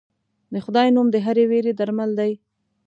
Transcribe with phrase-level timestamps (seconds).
[0.53, 2.31] د خدای نوم د هرې وېرې درمل دی.